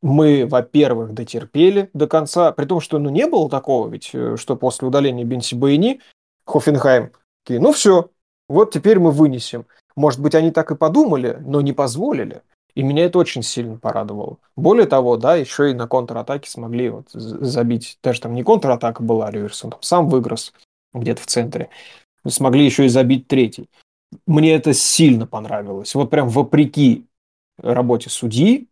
[0.00, 4.54] мы, во-первых, дотерпели до конца, при том, что ну, не было такого, ведь э, что
[4.54, 6.00] после удаления Бенси Байни
[6.46, 7.10] Хофенхайм,
[7.48, 8.10] ну все,
[8.48, 9.66] вот теперь мы вынесем.
[9.96, 12.42] Может быть, они так и подумали, но не позволили.
[12.74, 14.38] И меня это очень сильно порадовало.
[14.56, 17.98] Более того, да, еще и на контратаке смогли вот забить.
[18.02, 20.52] Даже там не контратака была Риверсон, там сам выигрос
[20.92, 21.70] где-то в центре.
[22.26, 23.68] Смогли еще и забить третий.
[24.26, 25.94] Мне это сильно понравилось.
[25.94, 27.04] Вот прям вопреки
[27.58, 28.68] работе судьи,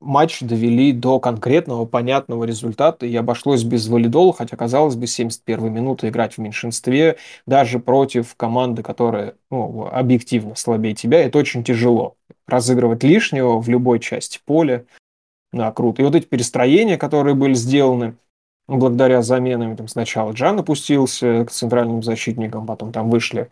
[0.00, 6.08] матч довели до конкретного, понятного результата, и обошлось без валидола, хотя, казалось бы, 71 минуты
[6.08, 7.16] играть в меньшинстве,
[7.46, 12.16] даже против команды, которая ну, объективно слабее тебя, это очень тяжело.
[12.46, 14.84] Разыгрывать лишнего в любой части поля,
[15.52, 16.02] да, круто.
[16.02, 18.16] И вот эти перестроения, которые были сделаны,
[18.66, 23.50] благодаря заменам, там сначала Джан опустился к центральным защитникам, потом там вышли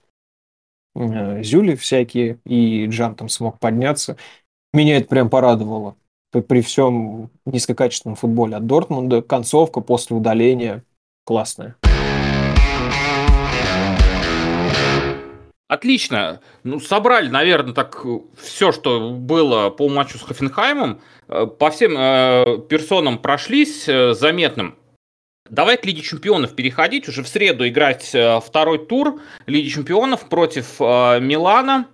[0.94, 4.16] э, Зюли всякие, и Джан там смог подняться.
[4.72, 5.96] Меня это прям порадовало
[6.40, 10.82] при всем низкокачественном футболе от Дортмунда, концовка после удаления
[11.24, 11.76] классная.
[15.68, 16.40] Отлично.
[16.64, 18.04] Ну, собрали, наверное, так
[18.36, 21.00] все, что было по матчу с Хофенхаймом.
[21.28, 24.76] Э, по всем э, персонам прошлись э, заметным.
[25.48, 27.08] Давай к Лиге Чемпионов переходить.
[27.08, 31.86] Уже в среду играть э, второй тур Лиги Чемпионов против э, Милана.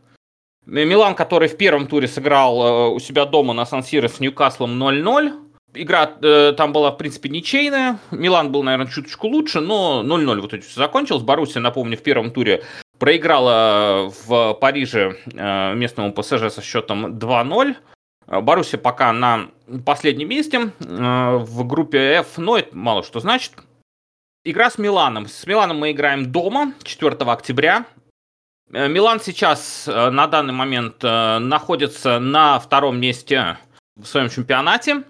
[0.69, 5.33] Милан, который в первом туре сыграл э, у себя дома на Сан-Сиро с Ньюкаслом 0-0.
[5.75, 7.99] Игра э, там была, в принципе, ничейная.
[8.11, 11.23] Милан был, наверное, чуточку лучше, но 0-0 вот это все закончилось.
[11.23, 12.65] Боруссия, напомню, в первом туре
[12.99, 17.77] проиграла в Париже э, местному ПСЖ со счетом 2-0.
[18.27, 19.49] Боруссия пока на
[19.87, 23.53] последнем месте в группе F, но это мало что значит.
[24.45, 25.29] Игра с Миланом.
[25.29, 27.87] С Миланом мы играем дома 4 октября.
[28.73, 33.59] Э, Милан сейчас э, на данный момент э, находится на втором месте
[33.97, 35.05] в своем чемпионате.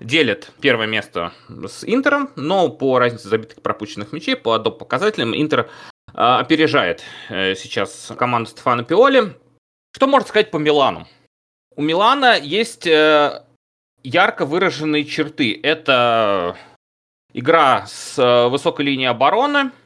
[0.00, 4.78] Делит первое место с Интером, но по разнице забитых пропущенных мячей, по доп.
[4.78, 5.68] показателям, Интер
[6.14, 9.36] опережает сейчас команду Стефана Пиоли.
[9.92, 11.08] Что можно сказать по Милану?
[11.74, 15.58] У Милана есть ярко выраженные черты.
[15.60, 16.56] Это
[17.32, 19.72] игра с высокой линии обороны–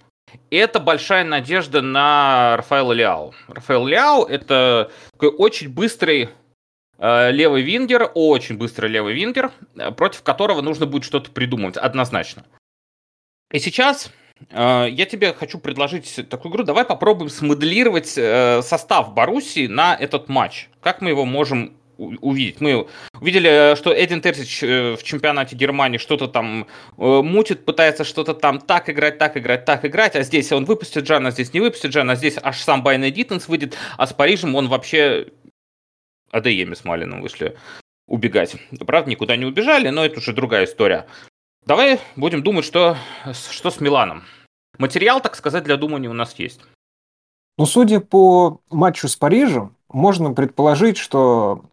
[0.51, 3.33] это большая надежда на Рафаэла Ляо.
[3.49, 6.29] Рафаэл Ляо– это такой очень быстрый
[6.99, 12.45] э, левый вингер, очень быстрый левый вингер, э, против которого нужно будет что-то придумывать, однозначно.
[13.51, 14.13] И сейчас
[14.51, 16.65] э, я тебе хочу предложить такую игру.
[16.65, 20.69] Давай попробуем смоделировать состав Боруссии на этот матч.
[20.81, 22.61] Как мы его можем увидеть.
[22.61, 22.87] Мы
[23.21, 26.67] увидели, что Эдин Терсич э, в чемпионате Германии что-то там
[26.99, 31.05] э, мутит, пытается что-то там так играть, так играть, так играть, а здесь он выпустит
[31.05, 34.55] Джана, здесь не выпустит Джана, а здесь аж сам Байна Диттенс выйдет, а с Парижем
[34.55, 35.29] он вообще
[36.31, 37.57] АДЕМи с Малином вышли
[38.07, 38.57] убегать.
[38.87, 41.07] Правда, никуда не убежали, но это уже другая история.
[41.65, 42.97] Давай будем думать, что,
[43.33, 44.25] что с Миланом.
[44.79, 46.61] Материал, так сказать, для думания у нас есть.
[47.59, 51.65] Ну, судя по матчу с Парижем, можно предположить, что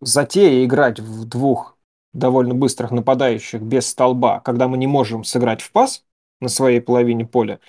[0.00, 1.76] затея играть в двух
[2.12, 6.04] довольно быстрых нападающих без столба, когда мы не можем сыграть в пас
[6.40, 7.60] на своей половине поля,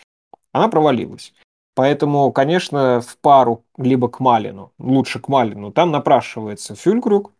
[0.51, 1.33] она провалилась.
[1.75, 7.31] Поэтому, конечно, в пару либо к Малину, лучше к Малину, там напрашивается Фюлькрюк,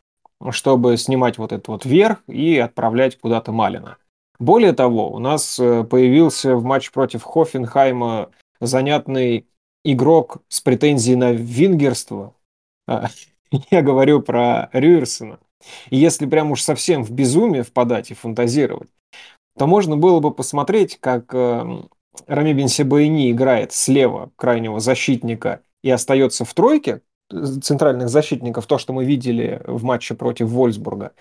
[0.52, 3.98] чтобы снимать вот этот вот верх и отправлять куда-то Малина.
[4.40, 9.48] Более того, у нас э, появился в матче против Хофенхайма занятный
[9.84, 12.36] игрок с претензией на вингерство.
[13.72, 15.40] Я говорю про Рюерсона.
[15.90, 18.90] И если прям уж совсем в безумие впадать и фантазировать,
[19.58, 21.90] то можно было бы посмотреть, как эм,
[22.28, 27.02] Рами Бенсебаини играет слева крайнего защитника и остается в тройке
[27.62, 31.12] центральных защитников, то, что мы видели в матче против Вольсбурга.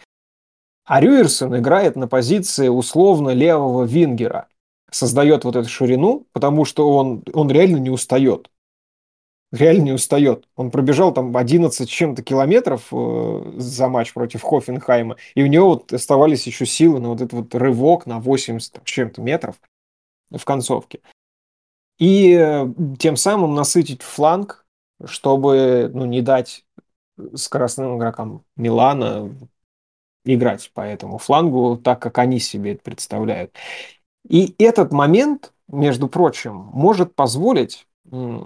[0.85, 4.47] А Рюерсон играет на позиции условно левого вингера.
[4.91, 8.51] Создает вот эту ширину, потому что он, он реально не устает.
[9.57, 10.47] Реально не устает.
[10.57, 15.92] Он пробежал там 11 чем-то километров э, за матч против Хофенхайма, и у него вот
[15.92, 19.57] оставались еще силы на вот этот вот рывок на 80 чем-то метров
[20.31, 21.01] в концовке.
[21.99, 22.66] И э,
[22.99, 24.66] тем самым насытить фланг,
[25.05, 26.64] чтобы ну, не дать
[27.35, 29.35] скоростным игрокам Милана
[30.25, 33.55] играть по этому флангу так, как они себе это представляют.
[34.29, 37.87] И этот момент, между прочим, может позволить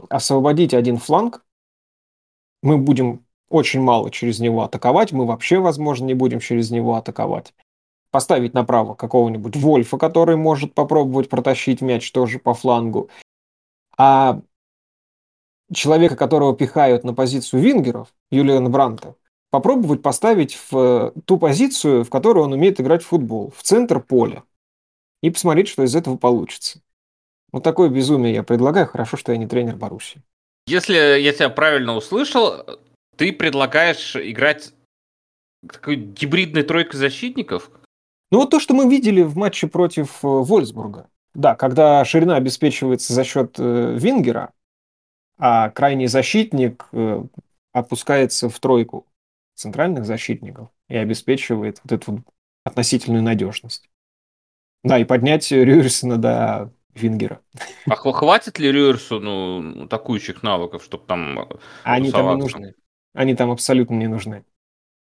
[0.09, 1.45] освободить один фланг.
[2.63, 7.53] Мы будем очень мало через него атаковать, мы вообще, возможно, не будем через него атаковать
[8.11, 13.09] поставить направо какого-нибудь Вольфа, который может попробовать протащить мяч тоже по флангу.
[13.97, 14.41] А
[15.73, 19.15] человека, которого пихают на позицию вингеров, Юлиана Бранта,
[19.51, 24.43] попробовать поставить в ту позицию, в которую он умеет играть в футбол, в центр поля,
[25.23, 26.81] и посмотреть, что из этого получится.
[27.53, 28.87] Вот такое безумие я предлагаю.
[28.87, 30.23] Хорошо, что я не тренер Баруси.
[30.67, 32.65] Если я тебя правильно услышал,
[33.17, 34.73] ты предлагаешь играть
[35.67, 37.71] такой гибридной тройкой защитников?
[38.31, 41.09] Ну вот то, что мы видели в матче против э, Вольсбурга.
[41.35, 44.53] Да, когда ширина обеспечивается за счет э, Вингера,
[45.39, 47.25] а крайний защитник э,
[47.73, 49.07] опускается в тройку
[49.55, 52.25] центральных защитников и обеспечивает вот эту
[52.65, 53.89] относительную надежность.
[54.83, 57.41] Да, и поднять Рюерсона до Вингера.
[57.87, 61.49] А хватит ли Рюерсону атакующих навыков, чтобы там
[61.85, 62.75] Они там не нужны.
[63.15, 64.45] Они там абсолютно не нужны.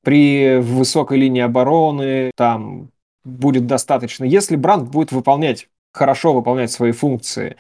[0.04, 2.92] При высокой линии обороны, там
[3.24, 4.24] будет достаточно.
[4.24, 7.58] Если Бранд будет выполнять, хорошо выполнять свои функции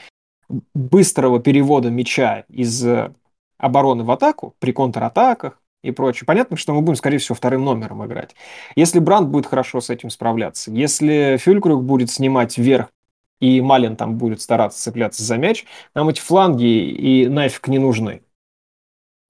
[0.73, 3.13] быстрого перевода мяча из э,
[3.57, 8.05] обороны в атаку при контратаках и прочее, понятно, что мы будем, скорее всего, вторым номером
[8.05, 8.35] играть.
[8.75, 12.89] Если Бранд будет хорошо с этим справляться, если Фюлькрюк будет снимать вверх
[13.39, 18.21] и Малин там будет стараться цепляться за мяч, нам эти фланги и нафиг не нужны.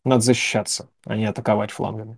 [0.06, 2.18] Надо защищаться, а не атаковать флангами.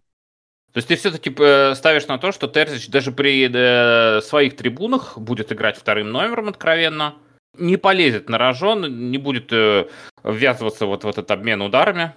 [0.73, 5.17] То есть ты все-таки э, ставишь на то, что Терзич даже при э, своих трибунах
[5.17, 7.15] будет играть вторым номером откровенно,
[7.57, 9.89] не полезет на рожон, не будет э,
[10.23, 12.13] ввязываться вот в этот обмен ударами.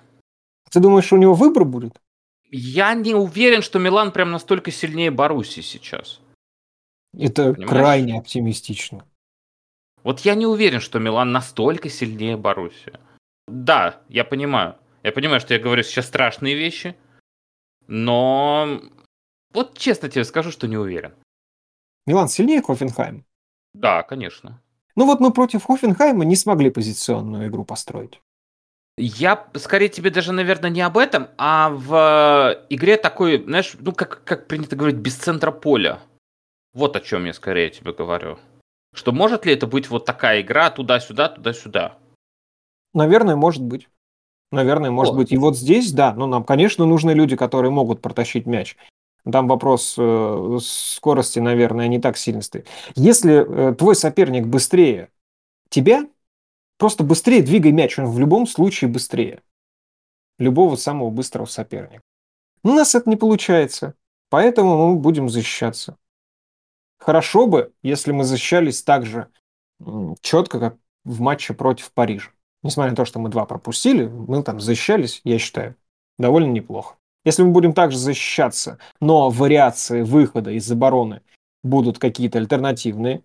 [0.70, 2.00] Ты думаешь, у него выбор будет?
[2.48, 6.20] Я не уверен, что Милан прям настолько сильнее Баруси сейчас.
[7.18, 7.68] Это Понимаешь?
[7.68, 9.04] крайне оптимистично.
[10.04, 12.92] Вот я не уверен, что Милан настолько сильнее Баруси.
[13.48, 14.76] Да, я понимаю.
[15.02, 16.96] Я понимаю, что я говорю сейчас страшные вещи,
[17.86, 18.80] но
[19.52, 21.14] вот честно тебе скажу, что не уверен.
[22.06, 23.24] Милан сильнее Хофенхайм?
[23.74, 24.62] Да, конечно.
[24.94, 28.20] Ну вот мы против Хофенхайма не смогли позиционную игру построить.
[28.96, 34.22] Я скорее тебе даже, наверное, не об этом, а в игре такой, знаешь, ну как,
[34.24, 35.98] как принято говорить, без центра поля.
[36.74, 38.38] Вот о чем я скорее тебе говорю.
[38.94, 41.98] Что может ли это быть вот такая игра туда-сюда, туда-сюда?
[42.94, 43.88] Наверное, может быть.
[44.52, 45.22] Наверное, может вот.
[45.22, 45.32] быть.
[45.32, 48.76] И вот здесь, да, ну нам, конечно, нужны люди, которые могут протащить мяч.
[49.30, 52.68] Там вопрос э, скорости, наверное, не так сильно стоит.
[52.94, 55.08] Если э, твой соперник быстрее
[55.70, 56.06] тебя,
[56.78, 59.42] просто быстрее двигай мяч, он в любом случае быстрее
[60.38, 62.02] любого самого быстрого соперника.
[62.62, 63.94] Но у нас это не получается,
[64.30, 65.96] поэтому мы будем защищаться.
[67.04, 69.28] Хорошо бы, если мы защищались так же
[70.22, 72.30] четко, как в матче против Парижа.
[72.62, 75.76] Несмотря на то, что мы два пропустили, мы там защищались, я считаю,
[76.18, 76.96] довольно неплохо.
[77.26, 81.20] Если мы будем также защищаться, но вариации выхода из обороны
[81.62, 83.22] будут какие-то альтернативные,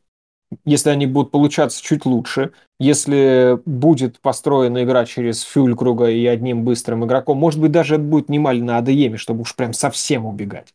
[0.66, 2.52] если они будут получаться чуть лучше,
[2.82, 8.28] если будет построена игра через фюлькруга и одним быстрым игроком, может быть, даже это будет
[8.28, 10.74] не на АДЕМе, чтобы уж прям совсем убегать.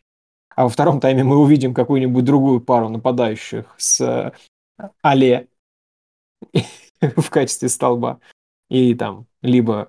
[0.56, 4.32] А во втором тайме мы увидим какую-нибудь другую пару нападающих с э,
[5.02, 5.48] Але
[7.00, 8.20] в качестве столба
[8.68, 9.88] и там либо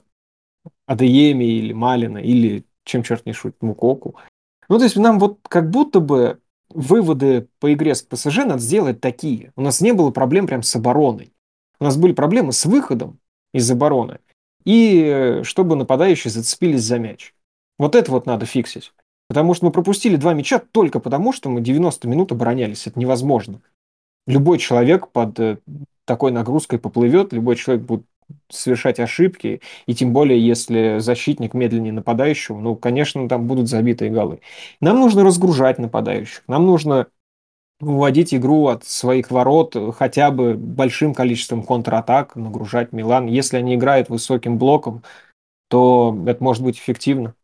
[0.86, 4.16] Адееми или Малина, или, чем черт не шутит, Мукоку.
[4.70, 6.40] Ну, то есть нам вот как будто бы
[6.70, 9.52] выводы по игре с ПСЖ надо сделать такие.
[9.56, 11.34] У нас не было проблем прям с обороной.
[11.80, 13.20] У нас были проблемы с выходом
[13.54, 14.20] из обороны.
[14.64, 17.36] и чтобы нападающие зацепились за мяч.
[17.78, 18.92] Вот это вот надо фиксить.
[19.28, 22.88] Потому что мы пропустили два мяча только потому, что мы 90 минут оборонялись.
[22.88, 23.62] Это невозможно.
[24.28, 25.58] Любой человек под э,
[26.06, 28.06] такой нагрузкой поплывет, любой человек будет
[28.50, 34.42] совершать ошибки, и тем более, если защитник медленнее нападающего, ну, конечно, там будут забитые голы.
[34.82, 37.08] Нам нужно разгружать нападающих, нам нужно
[37.80, 43.28] выводить игру от своих ворот хотя бы большим количеством контратак, нагружать Милан.
[43.28, 45.04] Если они играют высоким блоком,
[45.70, 47.36] то это может быть эффективно.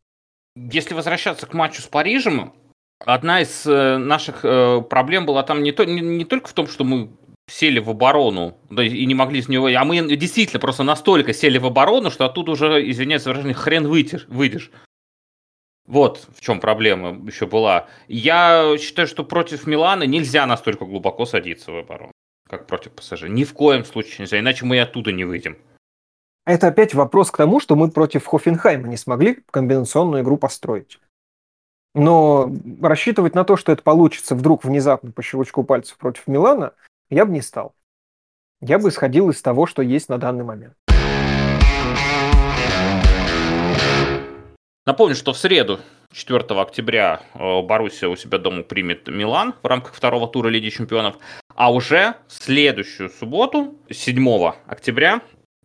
[0.55, 2.53] Если возвращаться к матчу с Парижем,
[2.99, 6.67] одна из э, наших э, проблем была там не, то, не, не только в том,
[6.67, 7.09] что мы
[7.49, 9.67] сели в оборону да, и не могли с него...
[9.67, 14.25] А мы действительно просто настолько сели в оборону, что оттуда уже, извиняюсь, выражение, хрен выйдешь.
[14.27, 14.71] выйдешь.
[15.87, 17.87] Вот в чем проблема еще была.
[18.07, 22.11] Я считаю, что против Милана нельзя настолько глубоко садиться в оборону,
[22.47, 23.23] как против ПСЖ.
[23.23, 25.57] Ни в коем случае нельзя, иначе мы и оттуда не выйдем.
[26.45, 30.99] Это опять вопрос к тому, что мы против Хофенхайма не смогли комбинационную игру построить.
[31.93, 36.73] Но рассчитывать на то, что это получится вдруг внезапно по щелчку пальцев против Милана,
[37.09, 37.75] я бы не стал.
[38.59, 40.73] Я бы исходил из того, что есть на данный момент.
[44.87, 45.79] Напомню, что в среду,
[46.11, 51.17] 4 октября, э, Боруссия у себя дома примет Милан в рамках второго тура Лиги Чемпионов.
[51.53, 55.21] А уже в следующую субботу, 7 октября,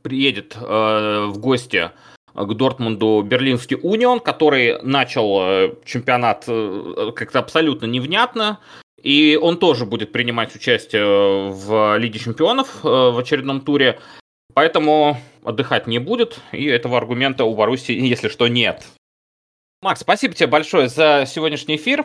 [0.06, 1.90] приедет э, в гости
[2.32, 8.60] к Дортмунду Берлинский Унион, который начал э, чемпионат э, как-то абсолютно невнятно.
[9.02, 13.98] И он тоже будет принимать участие в Лиге чемпионов э, в очередном туре.
[14.54, 16.38] Поэтому отдыхать не будет.
[16.52, 18.86] И этого аргумента у Баруси, если что, нет.
[19.82, 22.04] Макс, спасибо тебе большое за сегодняшний эфир.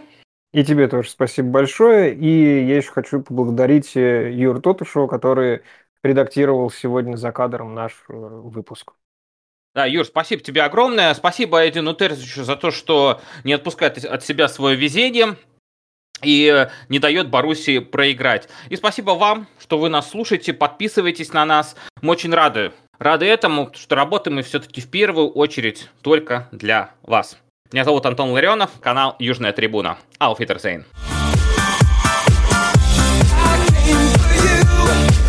[0.53, 2.15] И тебе тоже спасибо большое.
[2.15, 5.61] И я еще хочу поблагодарить Юру Тотушева, который
[6.03, 8.93] редактировал сегодня за кадром наш э, выпуск.
[9.73, 11.13] Да, Юр, спасибо тебе огромное.
[11.13, 15.37] Спасибо Эдину Терзичу за то, что не отпускает от себя свое везение
[16.21, 18.49] и э, не дает Баруси проиграть.
[18.69, 21.75] И спасибо вам, что вы нас слушаете, подписывайтесь на нас.
[22.01, 22.73] Мы очень рады.
[22.99, 27.37] Рады этому, что работаем мы все-таки в первую очередь только для вас.
[27.71, 29.97] Меня зовут Антон Ларионов, канал Южная Трибуна.
[30.19, 30.85] Ауфитер Зейн.
[33.33, 35.20] I came for you.